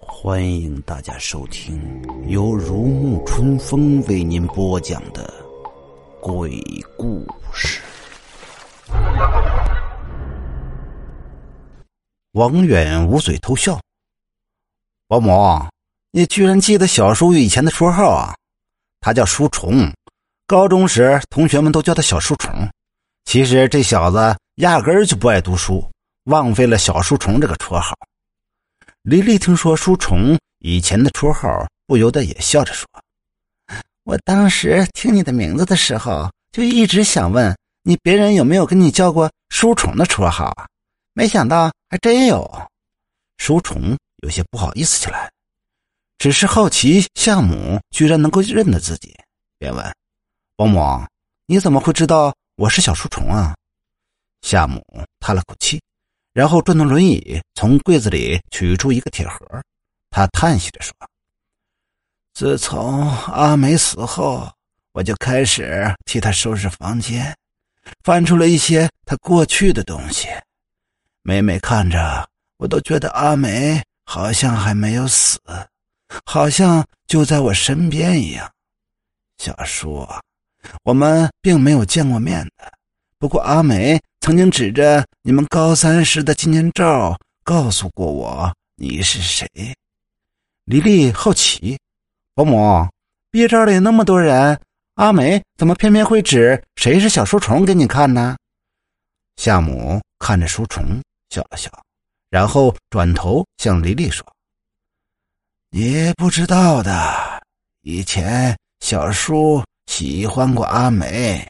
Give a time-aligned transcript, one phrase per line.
[0.00, 1.80] 欢迎大家收听
[2.26, 5.32] 由如沐春风为您播讲的
[6.20, 6.62] 鬼
[6.96, 7.80] 故事。
[12.32, 13.80] 王远捂嘴偷笑
[15.08, 15.66] ：“保姆，
[16.12, 18.37] 你居然记得小叔以前的绰号啊？
[19.00, 19.92] 他叫书虫，
[20.46, 22.68] 高中时同学们都叫他小书虫。
[23.24, 25.88] 其实这小子压根儿就不爱读书，
[26.24, 27.94] 枉费了小书虫这个绰号。”
[29.02, 32.86] 李丽听说书虫以前的绰号，不由得也笑着说
[34.04, 40.66] ：“我当时听你的名字的时候，就一直想问你，别人有没有跟你叫过书虫的绰号啊？”
[41.14, 42.68] 没想到还真有，
[43.38, 45.30] 书虫有些不好意思起来，
[46.18, 49.16] 只是好奇夏母居然能够认得自己，
[49.56, 49.94] 便问
[50.56, 51.06] ：“保姆，
[51.46, 53.54] 你怎么会知道我是小书虫啊？”
[54.42, 54.84] 夏母
[55.20, 55.80] 叹了口气，
[56.32, 59.46] 然后转动轮椅，从柜子里取出一个铁盒，
[60.10, 60.92] 他叹息着说
[62.34, 64.50] ：“自从阿梅死后，
[64.90, 67.32] 我就开始替她收拾房间，
[68.02, 70.26] 翻出了一些她过去的东西。”
[71.22, 75.40] 每每看着，我都觉得阿梅好像还没有死，
[76.24, 78.50] 好像就在我身边一样。
[79.38, 80.06] 小叔，
[80.84, 82.72] 我们并没有见过面的，
[83.18, 89.48] 不过阿梅曾经指着你们高三时的纪念照告诉过我你是谁。
[90.64, 91.78] 黎丽好奇，
[92.34, 92.88] 伯母，
[93.30, 94.60] 毕业照里那么多人，
[94.94, 98.36] 阿梅怎么偏偏会指谁是小书虫给你看呢？
[99.36, 101.00] 夏母看着书虫。
[101.30, 101.70] 笑了笑，
[102.30, 104.26] 然后转头向黎丽说
[105.70, 107.42] ：“你不知道的，
[107.82, 111.46] 以前小叔喜欢过阿梅。”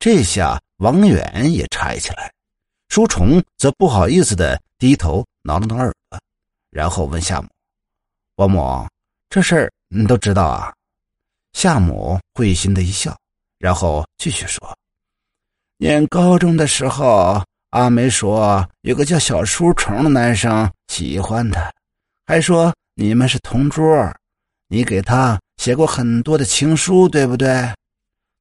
[0.00, 2.32] 这下王远也拆起来，
[2.88, 6.18] 书虫则不好意思的低头挠了挠耳朵，
[6.70, 7.48] 然后问夏母
[8.36, 8.88] ：“王母，
[9.28, 10.72] 这事儿你都知道啊？”
[11.52, 13.14] 夏母会心的一笑，
[13.58, 14.74] 然后继续说
[15.76, 21.70] ：“念高中的时候。”阿梅说：“有个叫小书虫的男生喜欢她，
[22.26, 23.86] 还说你们是同桌。
[24.68, 27.48] 你给他写过很多的情书，对不对？”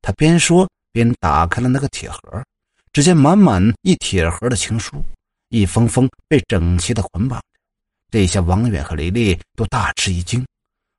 [0.00, 2.18] 他边说边打开了那个铁盒，
[2.92, 5.04] 只见满满一铁盒的情书，
[5.50, 7.46] 一封封被整齐的捆绑着。
[8.10, 10.42] 这下王远和雷丽都大吃一惊。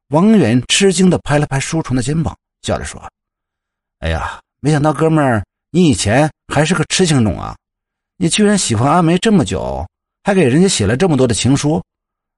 [0.09, 3.02] 王远吃惊的拍了拍书虫的肩膀，笑着说
[4.00, 7.56] ：“哎呀，没想到哥们儿，你以前还是个痴情种啊！”
[8.17, 9.84] 你居然喜欢阿梅这么久，
[10.23, 11.84] 还给人家写了这么多的情书，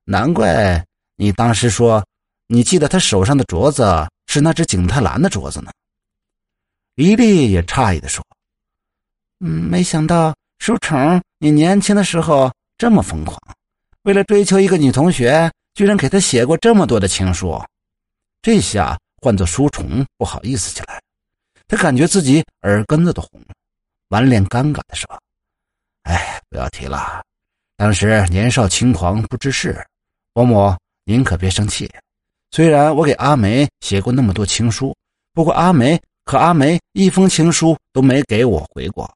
[0.10, 0.82] 难怪
[1.18, 2.02] 你当时说
[2.48, 3.84] 你记得他手上的镯子
[4.28, 5.70] 是那只景泰蓝的镯子呢。
[6.96, 8.26] 黎丽也诧异的说
[9.44, 13.38] ：“嗯，没想到书成你年轻的时候这么疯狂，
[14.04, 17.62] 为了追求一个女同学，居然给她写过这么多的情书。”
[18.42, 21.02] 这下换做书虫不好意思起来，
[21.68, 23.48] 他感觉自己耳根子都红了，
[24.08, 25.06] 满脸尴尬的说。
[26.04, 27.22] 哎，不要提了，
[27.76, 29.86] 当时年少轻狂不知事，
[30.38, 30.72] 伯母
[31.04, 31.92] 您可别生气。
[32.52, 34.96] 虽然我给阿梅写过那么多情书，
[35.34, 39.12] 不过阿梅可阿梅一封情书都没给我回过，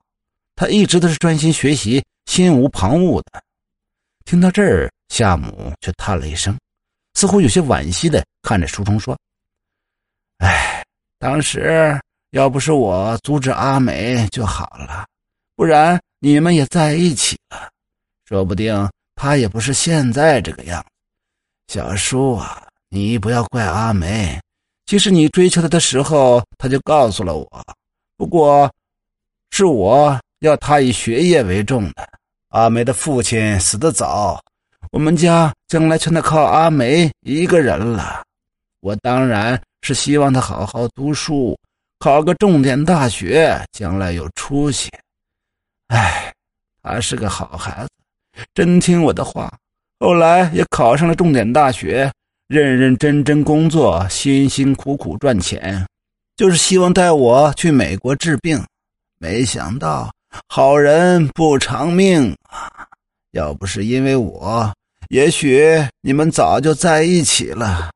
[0.56, 3.40] 她一直都是专心学习，心无旁骛的。
[4.26, 6.58] 听到这儿，夏母却叹了一声，
[7.14, 9.16] 似乎有些惋惜的看着书虫说
[10.42, 10.84] ：“哎，
[11.20, 15.06] 当时要不是我阻止阿梅就好了，
[15.56, 17.70] 不然。”你们也在一起了，
[18.26, 20.91] 说不定她也不是现在这个样子。
[21.72, 24.38] 小叔啊，你不要怪阿梅，
[24.88, 27.48] 其实你追求她的时候，她就告诉了我。
[28.18, 28.70] 不过，
[29.52, 32.10] 是我要她以学业为重的。
[32.50, 34.38] 阿梅的父亲死得早，
[34.92, 38.22] 我们家将来全得靠阿梅一个人了。
[38.82, 41.58] 我当然是希望她好好读书，
[42.00, 44.90] 考个重点大学，将来有出息。
[45.88, 46.34] 哎，
[46.84, 47.90] 他是个好孩子，
[48.54, 49.50] 真听我的话。
[50.02, 52.12] 后来也考上了重点大学，
[52.48, 55.88] 认认真真工作，辛辛苦苦赚钱，
[56.36, 58.60] 就是希望带我去美国治病。
[59.20, 60.12] 没想到
[60.48, 62.88] 好人不长命啊！
[63.34, 64.74] 要不是因为我，
[65.10, 65.64] 也许
[66.02, 67.92] 你们早就在一起了。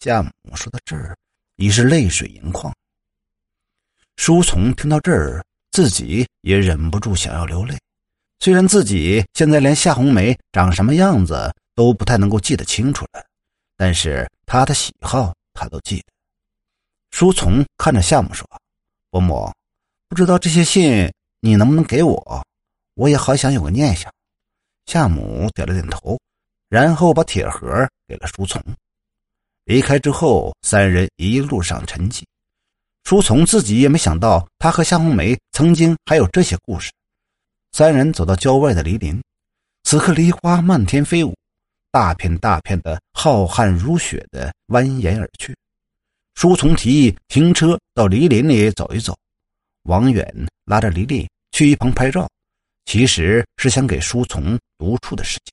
[0.00, 1.16] 夏母说到这儿，
[1.54, 2.74] 已是泪水盈眶。
[4.16, 5.40] 书从听到这儿。
[5.70, 7.76] 自己也忍不住想要流泪，
[8.40, 13.24] 虽然自己现在连夏红梅长什么样子都不太能够记得清楚了，
[13.76, 16.04] 但是她的喜好他都记得。
[17.10, 18.46] 书从看着夏母说
[19.10, 19.50] ：“伯母，
[20.08, 21.10] 不知道这些信
[21.40, 22.44] 你能不能给我？
[22.94, 24.12] 我也好想有个念想。”
[24.86, 26.20] 夏母点了点头，
[26.68, 28.62] 然后把铁盒给了书从。
[29.64, 32.22] 离开之后，三人一路上沉寂。
[33.04, 36.92] 书从自己也没想到，他和夏红梅曾经还有这些故事。
[37.76, 39.20] 三人走到郊外的梨林，
[39.82, 41.34] 此刻梨花漫天飞舞，
[41.90, 45.52] 大片大片的浩瀚如雪的蜿蜒而去。
[46.36, 49.12] 书从提议停车到梨林里走一走，
[49.88, 50.24] 王远
[50.66, 52.30] 拉着黎丽去一旁拍照，
[52.84, 55.52] 其实是想给书从独处的时间。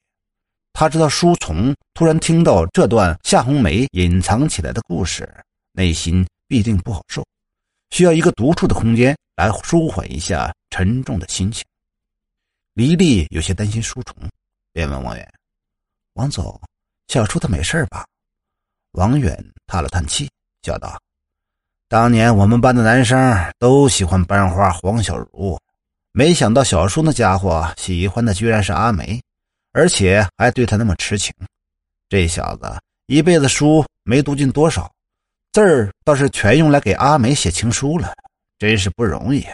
[0.74, 5.28] 他知道书从突然听到这段夏红梅隐藏起来的故事，
[5.72, 7.26] 内心必定不好受，
[7.90, 11.66] 需要一个独处的空间来舒缓一下沉重的心情。
[12.74, 14.16] 黎丽有些担心书虫，
[14.72, 15.34] 便问王远
[16.16, 16.58] ：“王总，
[17.10, 18.06] 小叔他没事吧？”
[18.92, 19.38] 王远
[19.68, 20.30] 叹了叹气。
[20.64, 20.98] 笑道
[21.90, 25.60] ：“当年我们班的男生都喜欢班花黄小茹，
[26.14, 29.22] 没想到小叔那家伙喜欢的居然是阿梅，
[29.74, 31.34] 而且还对她那么痴情。
[32.08, 34.90] 这小子一辈子书没读进多少，
[35.52, 38.14] 字儿倒是全用来给阿梅写情书了，
[38.58, 39.46] 真是不容易。”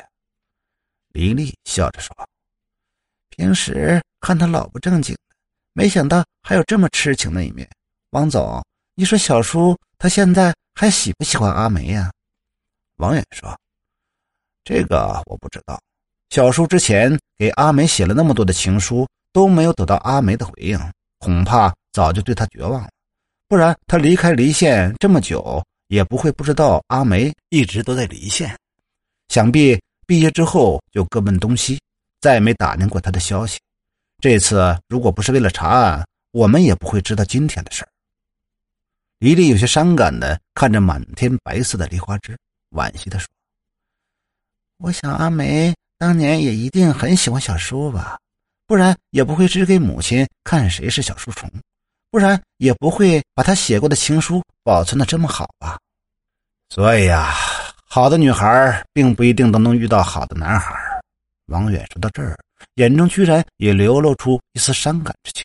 [1.13, 2.15] 黎丽笑着说
[3.29, 5.35] ：“平时看他老不正经的，
[5.73, 7.67] 没想到还有这么痴情的一面。
[8.11, 8.63] 王总，
[8.95, 12.11] 你说小叔他现在？”还喜不喜欢阿梅呀？
[12.97, 13.49] 王远说
[14.63, 15.81] ：“这个我不知道。
[16.29, 20.79] 小叔之前给阿梅写了那么多的情书，都没有得到阿梅的回应，
[21.17, 22.89] 恐怕早就对他绝望了。
[23.47, 28.55] 不然他离开离县这么久，也不会不知道阿梅一直都在离县。
[29.29, 31.81] 想必毕业之后就各奔东西，
[32.27, 33.57] 再没打听过他的消息。
[34.19, 37.89] 这次如果不是为了查案，我们也不会知道今天的事儿。”
[39.19, 42.37] 黎丽有些伤感的看着满天白色的梨花枝，
[42.71, 43.25] 惋惜的说
[44.83, 48.19] ：“我想阿梅当年也一定很喜欢小叔吧，
[48.65, 51.49] 不然也不会只给母亲看谁是小书虫，
[52.11, 55.79] 不然也不会把他写过的情书保存的这么好吧。
[56.67, 57.33] 所以呀，
[57.85, 60.75] 好的女孩并不一定都能遇到好的男孩。”
[61.47, 62.37] 王远说到这儿，
[62.75, 65.43] 眼中居然也流露出一丝伤感之情，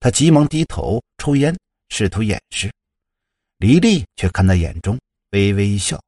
[0.00, 1.56] 他急忙低头抽烟，
[1.88, 2.70] 试图掩饰。
[3.58, 4.98] 黎丽却看在眼中，
[5.30, 6.00] 微微一笑。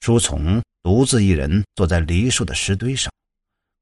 [0.00, 3.12] 书从独自一人坐在梨树的石堆上，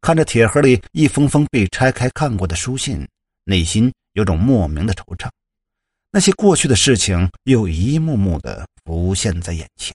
[0.00, 3.06] 看着铁盒里一封封被拆开看过的书信，
[3.44, 5.28] 内心有种莫名的惆怅。
[6.10, 9.94] 那些过去的事情又一幕幕的浮现在眼前。